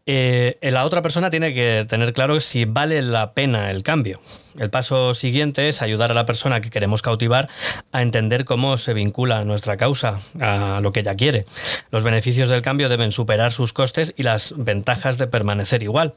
[0.06, 4.20] Eh, la otra persona tiene que tener claro si vale la pena el cambio.
[4.58, 7.48] El paso siguiente es ayudar a la persona que queremos cautivar
[7.92, 11.46] a entender cómo se vincula nuestra causa a lo que ella quiere.
[11.90, 16.14] Los beneficios del cambio deben superar sus costes y las ventajas de permanecer igual.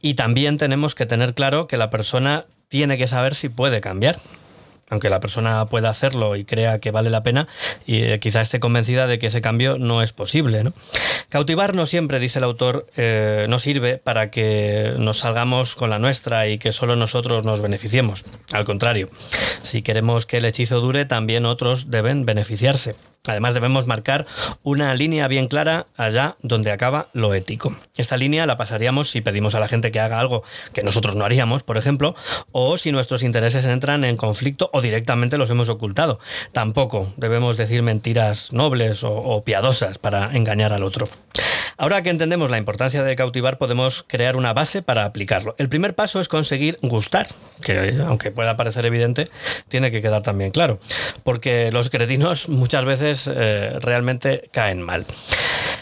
[0.00, 4.18] Y también tenemos que tener claro que la persona tiene que saber si puede cambiar
[4.90, 7.48] aunque la persona pueda hacerlo y crea que vale la pena,
[7.86, 10.64] y eh, quizá esté convencida de que ese cambio no es posible.
[10.64, 10.72] ¿no?
[11.28, 15.98] Cautivar no siempre, dice el autor, eh, no sirve para que nos salgamos con la
[15.98, 18.24] nuestra y que solo nosotros nos beneficiemos.
[18.52, 19.08] Al contrario,
[19.62, 22.94] si queremos que el hechizo dure, también otros deben beneficiarse.
[23.28, 24.26] Además debemos marcar
[24.62, 27.74] una línea bien clara allá donde acaba lo ético.
[27.96, 31.24] Esta línea la pasaríamos si pedimos a la gente que haga algo que nosotros no
[31.24, 32.14] haríamos, por ejemplo,
[32.52, 36.18] o si nuestros intereses entran en conflicto o directamente los hemos ocultado.
[36.52, 41.08] Tampoco debemos decir mentiras nobles o, piadosas para engañar al otro.
[41.78, 45.54] Ahora que entendemos la importancia de cautivar, podemos crear una base para aplicarlo.
[45.58, 47.26] El primer paso es conseguir gustar,
[47.62, 49.28] que aunque pueda parecer evidente,
[49.68, 50.78] tiene que quedar también claro,
[51.22, 55.04] porque los cretinos muchas veces eh, realmente caen mal.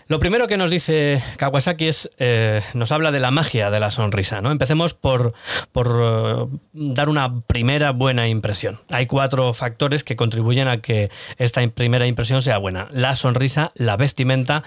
[0.06, 3.90] Lo primero que nos dice Kawasaki es, eh, nos habla de la magia de la
[3.90, 4.42] sonrisa.
[4.42, 4.50] ¿no?
[4.50, 5.32] Empecemos por,
[5.72, 8.80] por eh, dar una primera buena impresión.
[8.90, 12.88] Hay cuatro factores que contribuyen a que esta primera impresión sea buena.
[12.90, 14.62] La sonrisa, la vestimenta,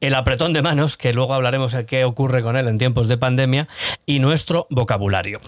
[0.00, 0.62] el apretón de
[0.96, 3.68] que luego hablaremos de qué ocurre con él en tiempos de pandemia,
[4.04, 5.40] y nuestro vocabulario.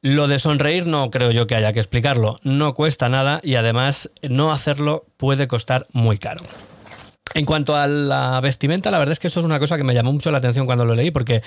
[0.00, 2.36] Lo de sonreír no creo yo que haya que explicarlo.
[2.42, 6.42] No cuesta nada y además no hacerlo puede costar muy caro.
[7.34, 9.92] En cuanto a la vestimenta, la verdad es que esto es una cosa que me
[9.92, 11.42] llamó mucho la atención cuando lo leí, porque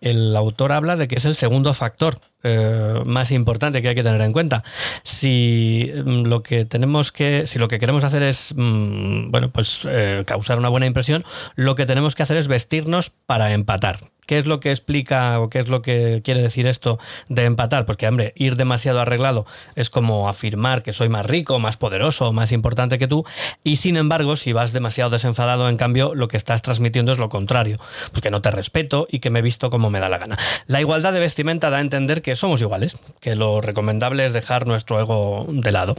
[0.00, 4.04] el autor habla de que es el segundo factor eh, más importante que hay que
[4.04, 4.62] tener en cuenta.
[5.02, 9.80] Si mm, lo que tenemos que, si lo que queremos hacer es, mm, bueno, pues
[9.90, 11.24] eh, causar una buena impresión,
[11.56, 13.98] lo que tenemos que hacer es vestirnos para empatar.
[14.26, 17.86] ¿Qué es lo que explica o qué es lo que quiere decir esto de empatar?
[17.86, 22.52] Porque, hombre, ir demasiado arreglado es como afirmar que soy más rico, más poderoso, más
[22.52, 23.24] importante que tú.
[23.64, 27.28] Y sin embargo, si vas demasiado desenfadado, en cambio, lo que estás transmitiendo es lo
[27.28, 27.78] contrario.
[28.10, 30.38] Pues que no te respeto y que me visto como me da la gana.
[30.66, 34.66] La igualdad de vestimenta da a entender que somos iguales, que lo recomendable es dejar
[34.66, 35.96] nuestro ego de lado.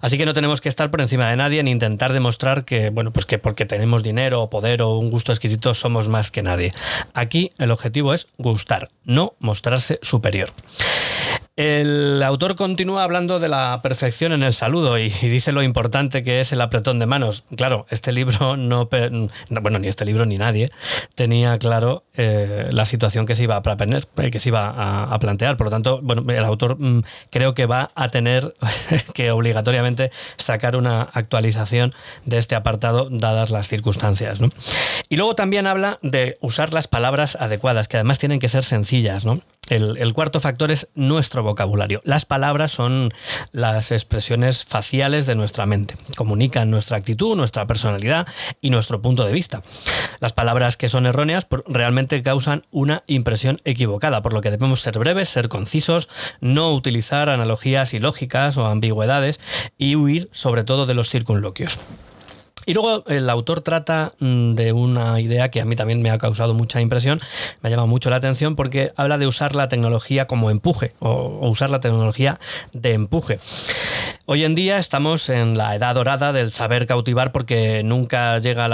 [0.00, 3.12] Así que no tenemos que estar por encima de nadie ni intentar demostrar que, bueno,
[3.12, 6.72] pues que porque tenemos dinero poder o un gusto exquisito somos más que nadie.
[7.14, 10.52] Aquí el objetivo es gustar, no mostrarse superior.
[11.56, 16.40] El autor continúa hablando de la perfección en el saludo y, dice lo importante que
[16.40, 17.44] es el apretón de manos.
[17.56, 18.90] Claro, este libro no,
[19.62, 20.68] bueno, ni este libro ni nadie
[21.14, 25.56] tenía claro eh, la situación que se iba a eh, que se iba a, plantear.
[25.56, 28.54] Por lo tanto, bueno, el autor mm, creo que va a tener
[29.14, 31.94] que obligatoriamente sacar una actualización
[32.26, 34.40] de este apartado dadas las circunstancias.
[35.08, 39.24] Y luego también habla de usar las palabras adecuadas, que además tienen que ser sencillas.
[39.24, 39.40] ¿no?
[39.68, 42.00] El, cuarto factor es nuestro vocabulario.
[42.04, 43.12] Las palabras son
[43.50, 45.96] las expresiones faciales de nuestra mente.
[46.16, 48.28] Comunican nuestra actitud, nuestra personalidad
[48.60, 49.62] y nuestro punto de vista.
[50.20, 54.98] Las palabras que son erróneas realmente causan una impresión equivocada, por lo que debemos ser
[54.98, 56.08] breves, ser concisos,
[56.40, 59.40] no utilizar analogías ilógicas o ambigüedades
[59.78, 61.78] y huir sobre todo de los circunloquios.
[62.66, 66.18] Y luego el autor trata mm, de una idea que a mí también me ha
[66.18, 67.20] causado mucha impresión,
[67.62, 71.48] me ha llamado mucho la atención porque habla de usar la tecnología como empuje o,
[71.48, 72.40] usar la tecnología
[72.72, 73.38] de empuje.
[74.26, 78.66] Hoy en día estamos en la edad dorada del saber cautivar porque nunca, llega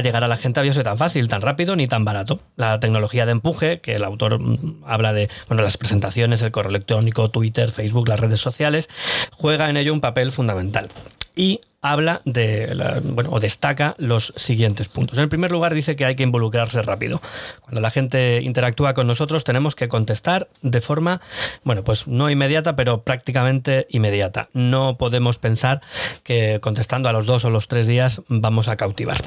[0.00, 2.40] llegará la gente a ser tan fácil, tan rápido ni tan barato.
[2.56, 6.70] La tecnología de empuje, que el autor mm, habla de bueno, las presentaciones, el correo
[6.70, 8.88] electrónico, Twitter, Facebook, las redes sociales,
[9.32, 10.88] juega en ello un papel fundamental.
[11.36, 15.18] Y habla de, bueno, o destaca los siguientes puntos.
[15.18, 17.20] En primer lugar, dice que hay que involucrarse rápido.
[17.60, 21.20] Cuando la gente interactúa con nosotros, tenemos que contestar de forma,
[21.62, 24.48] bueno, pues no inmediata, pero prácticamente inmediata.
[24.54, 25.82] No podemos pensar
[26.22, 29.18] que contestando a los dos o los tres días vamos a cautivar.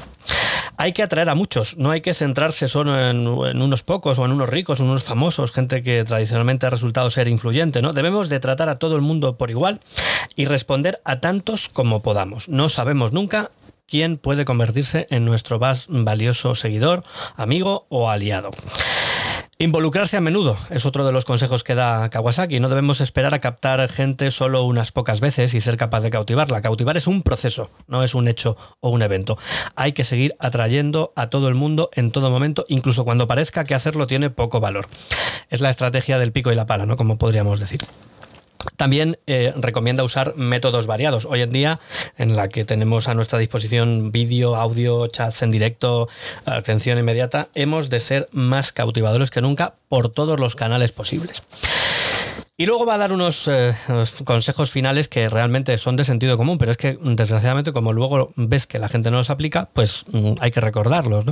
[0.76, 4.32] Hay que atraer a muchos, no hay que centrarse solo en, unos pocos o en
[4.32, 7.92] unos ricos, en unos famosos, gente que tradicionalmente ha resultado ser influyente, ¿no?
[7.92, 9.80] Debemos de tratar a todo el mundo por igual
[10.36, 13.50] y responder a tantos como podamos no sabemos nunca
[13.86, 17.04] quién puede convertirse en nuestro más valioso seguidor,
[17.36, 18.50] amigo o aliado.
[19.60, 22.60] Involucrarse a menudo es otro de los consejos que da Kawasaki.
[22.60, 26.62] No debemos esperar a captar gente solo unas pocas veces y ser capaz de cautivarla.
[26.62, 29.36] Cautivar es un proceso, no es un hecho o un evento.
[29.74, 33.74] Hay que seguir atrayendo a todo el mundo en todo momento, incluso cuando parezca que
[33.74, 34.86] hacerlo tiene poco valor.
[35.50, 36.96] Es la estrategia del pico y la pala, ¿no?
[36.96, 37.80] Como podríamos decir.
[38.76, 41.24] También eh, recomienda usar métodos variados.
[41.24, 41.80] Hoy en día,
[42.16, 46.08] en la que tenemos a nuestra disposición vídeo, audio, chats en directo,
[46.44, 51.42] atención inmediata, hemos de ser más cautivadores que nunca por todos los canales posibles.
[52.60, 53.72] Y luego va a dar unos, eh,
[54.24, 58.66] consejos finales que realmente son de sentido común, pero es que desgraciadamente como luego ves
[58.66, 61.24] que la gente no los aplica, pues mm, hay que recordarlos.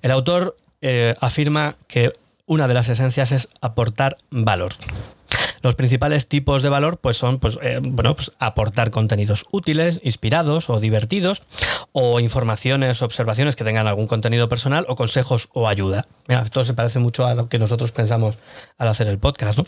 [0.00, 2.12] El autor eh, afirma que
[2.46, 4.74] una de las esencias es aportar valor.
[5.62, 10.70] Los principales tipos de valor pues son pues, eh, bueno, pues aportar contenidos útiles, inspirados
[10.70, 11.42] o divertidos,
[11.92, 16.02] o informaciones, observaciones que tengan algún contenido personal, o consejos o ayuda.
[16.28, 18.36] Mira, esto se parece mucho a lo que nosotros pensamos
[18.78, 19.58] al hacer el podcast.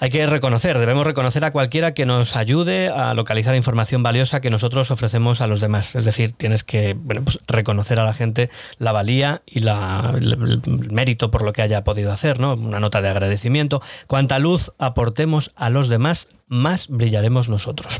[0.00, 4.50] Hay que reconocer, debemos reconocer a cualquiera que nos ayude a localizar información valiosa que
[4.50, 5.94] nosotros ofrecemos a los demás.
[5.94, 10.60] Es decir, tienes que bueno, pues reconocer a la gente la valía y la, el,
[10.90, 12.54] mérito por lo que haya podido hacer, ¿no?
[12.54, 13.82] Una nota de agradecimiento.
[14.06, 17.98] Cuánta luz aportemos a los demás, más brillaremos nosotros.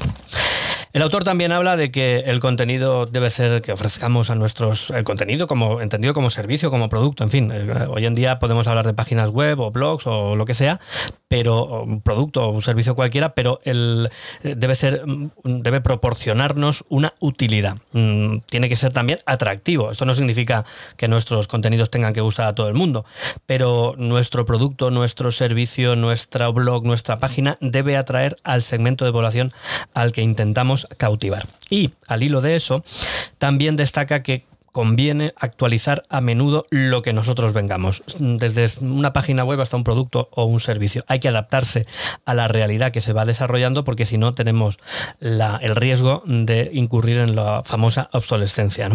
[0.95, 5.05] El autor también habla de que el contenido debe ser que ofrezcamos a nuestros el
[5.05, 7.53] contenido como entendido como servicio, como producto, en fin.
[7.53, 10.81] Eh, hoy en día podemos hablar de páginas web o blogs o lo que sea,
[11.29, 14.09] pero un producto o un servicio cualquiera, pero el
[14.43, 17.77] eh, debe ser mm, debe proporcionarnos una utilidad.
[17.93, 19.91] Mm, tiene que ser también atractivo.
[19.91, 20.65] Esto no significa
[20.97, 23.05] que nuestros contenidos tengan que gustar a todo el mundo,
[23.45, 29.53] pero nuestro producto, nuestro servicio, nuestro blog, nuestra página debe atraer al segmento de población
[29.95, 31.47] al que intentamos cautivar.
[31.71, 32.85] Y al hilo de eso,
[33.39, 34.45] también destaca que
[34.79, 40.29] conviene actualizar a menudo lo que nosotros vengamos, desde una página web hasta un producto
[40.31, 41.03] o un servicio.
[41.09, 41.85] Hay que adaptarse
[42.25, 44.79] a la realidad que se va desarrollando porque si no tenemos
[45.21, 48.89] el riesgo de incurrir en la famosa obsolescencia.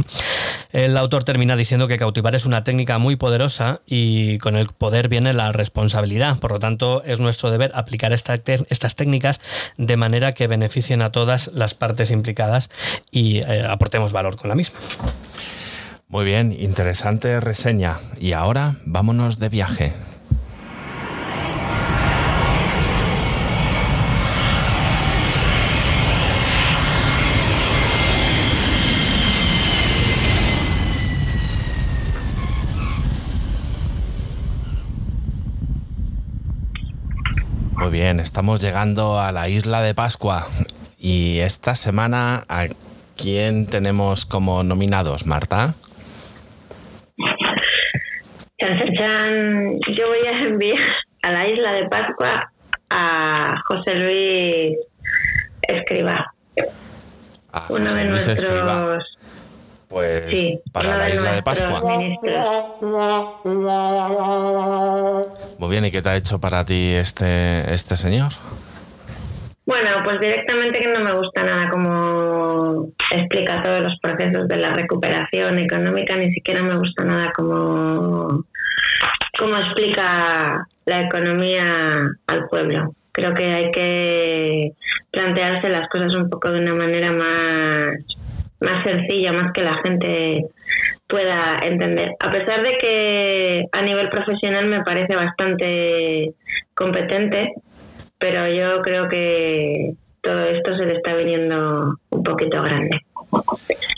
[0.72, 5.10] El autor termina diciendo que cautivar es una técnica muy poderosa y con el poder
[5.10, 6.40] viene la responsabilidad.
[6.40, 9.42] Por lo tanto, es nuestro deber aplicar estas técnicas
[9.76, 12.70] de manera que beneficien a todas las partes implicadas
[13.12, 14.80] y eh, aportemos valor con la misma.
[16.14, 17.98] Muy bien, interesante reseña.
[18.20, 19.94] Y ahora vámonos de viaje.
[37.76, 40.46] Muy bien, estamos llegando a la isla de Pascua
[41.00, 42.68] y esta semana ¿a
[43.18, 45.74] quién tenemos como nominados, Marta?
[48.68, 50.80] Chan, Yo voy a enviar
[51.22, 52.50] a la isla de Pascua
[52.90, 54.78] a José Luis
[55.68, 56.34] Escriba.
[57.52, 59.04] A uno José de Luis nuestros
[59.90, 61.82] Pues sí, para la de isla de Pascua.
[61.98, 62.46] ministros.
[65.60, 68.32] Muy bien, ¿y qué te ha hecho para ti este, este señor?
[69.66, 74.74] Bueno, pues directamente que no me gusta nada cómo explica todos los procesos de la
[74.74, 78.46] recuperación económica, ni siquiera me gusta nada cómo,
[79.38, 82.96] cómo explica la economía al pueblo.
[83.12, 84.72] Creo que hay que
[85.12, 87.94] plantearse las cosas un poco de una manera más,
[88.60, 90.46] más sencilla, más que la gente
[91.08, 92.16] pueda entender.
[92.20, 96.34] A pesar de que a nivel profesional me parece bastante
[96.74, 97.54] competente,
[98.18, 103.02] pero yo creo que todo esto se le está viniendo un poquito grande.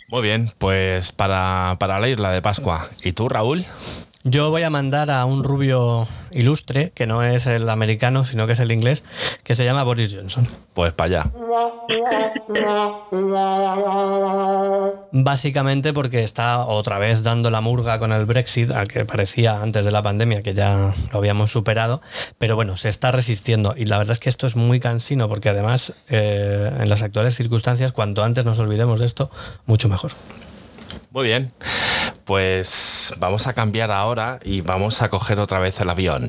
[0.10, 2.90] Muy bien, pues para, para la isla de Pascua.
[3.04, 3.62] ¿Y tú, Raúl?
[4.28, 8.54] Yo voy a mandar a un rubio ilustre, que no es el americano, sino que
[8.54, 9.04] es el inglés,
[9.44, 10.48] que se llama Boris Johnson.
[10.74, 11.32] Pues para allá.
[15.12, 19.86] Básicamente porque está otra vez dando la murga con el Brexit, al que parecía antes
[19.86, 22.02] de la pandemia que ya lo habíamos superado,
[22.40, 25.50] pero bueno, se está resistiendo y la verdad es que esto es muy cansino porque
[25.50, 29.30] además eh, en las actuales circunstancias, cuanto antes nos olvidemos de esto,
[29.68, 30.14] mucho mejor.
[31.16, 31.54] Muy bien.
[32.26, 36.28] Pues vamos a cambiar ahora y vamos a coger otra vez el avión.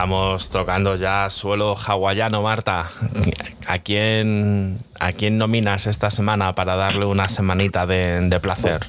[0.00, 2.86] Estamos tocando ya suelo hawaiano, Marta.
[3.66, 8.80] ¿A quién, ¿A quién nominas esta semana para darle una semanita de, placer?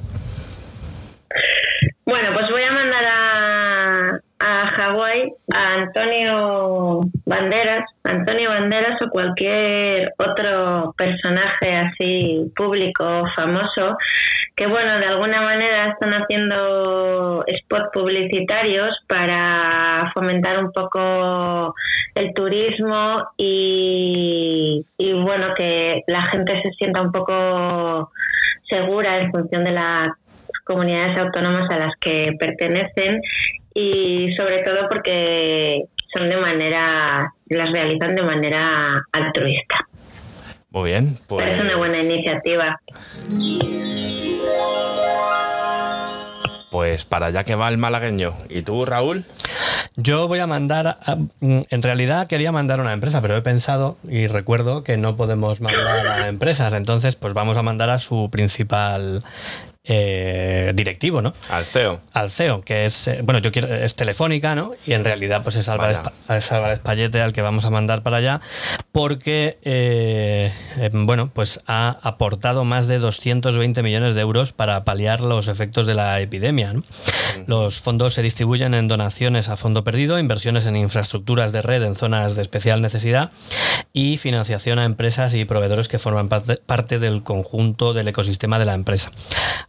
[2.06, 10.14] Bueno, pues voy a mandar a, a Hawái a Antonio Banderas, Antonio Banderas o cualquier
[10.18, 13.98] otro personaje así público famoso
[14.56, 19.81] que bueno, de alguna manera están haciendo spots publicitarios para
[20.14, 21.76] fomentar un poco
[22.16, 28.12] el turismo y, y bueno, que la gente se sienta un poco
[28.70, 30.10] segura en función de las
[30.64, 33.22] comunidades autónomas a las que pertenecen
[33.74, 39.88] y sobre todo porque son de manera, las realizan de manera altruista.
[40.72, 41.44] Muy bien, pues.
[41.44, 42.80] Pero es una buena iniciativa.
[46.72, 48.34] Pues para allá que va el malagueño.
[48.50, 49.26] ¿Y tú, Raúl?
[49.98, 53.42] Yo voy a mandar, a- mm, en realidad quería mandar a una empresa, pero he
[53.42, 58.00] pensado y recuerdo que no podemos mandar a empresas, entonces pues vamos a mandar a
[58.00, 59.22] su principal
[59.84, 61.34] eh, directivo, ¿no?
[61.50, 62.02] Al CEO.
[62.14, 64.74] Al CEO, que es, eh, bueno, yo quiero, es telefónica, ¿no?
[64.86, 65.98] Y en realidad pues es Álvarez,
[66.30, 68.42] es Álvarez Payete al que vamos a mandar para allá,
[68.92, 75.22] porque, eh, eh, bueno, pues ha aportado más de 220 millones de euros para paliar
[75.22, 76.84] los efectos de la epidemia, ¿no?
[77.48, 81.96] Los fondos se distribuyen en donaciones a fondo perdido, inversiones en infraestructuras de red en
[81.96, 83.32] zonas de especial necesidad
[83.94, 88.66] y financiación a empresas y proveedores que forman parte, parte del conjunto del ecosistema de
[88.66, 89.12] la empresa.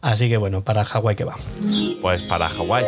[0.03, 1.37] Así que bueno, para Hawái que va.
[2.03, 2.85] Pues para Hawái.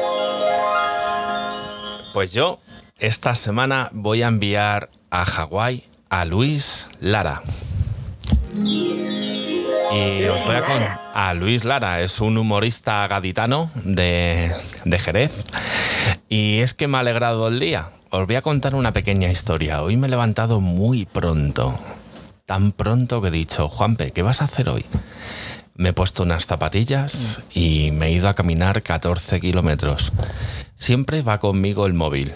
[2.13, 2.59] Pues yo
[2.99, 7.43] esta semana voy a enviar a Hawái a Luis Lara.
[9.93, 11.01] Y os voy a contar.
[11.15, 14.51] A Luis Lara es un humorista gaditano de,
[14.85, 15.45] de Jerez.
[16.29, 17.91] Y es que me ha alegrado el día.
[18.11, 19.83] Os voy a contar una pequeña historia.
[19.83, 21.79] Hoy me he levantado muy pronto.
[22.45, 24.85] Tan pronto que he dicho, Juanpe, ¿qué vas a hacer hoy?
[25.77, 30.13] Me he puesto unas zapatillas y me he ido a caminar 14 kilómetros.
[30.77, 32.33] Siempre va conmigo el móvil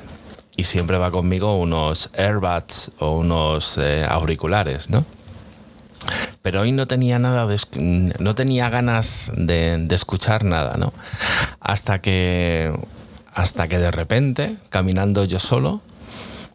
[0.57, 5.05] y siempre va conmigo unos airbags o unos eh, auriculares, ¿no?
[6.43, 10.93] Pero hoy no tenía nada no tenía ganas de, de escuchar nada, ¿no?
[11.61, 12.72] Hasta que
[13.34, 15.80] hasta que de repente, caminando yo solo,